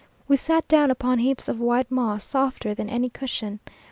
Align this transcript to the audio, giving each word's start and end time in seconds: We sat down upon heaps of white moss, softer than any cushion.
We 0.27 0.35
sat 0.35 0.67
down 0.67 0.89
upon 0.89 1.19
heaps 1.19 1.47
of 1.47 1.59
white 1.59 1.91
moss, 1.91 2.23
softer 2.23 2.73
than 2.73 2.89
any 2.89 3.11
cushion. 3.11 3.59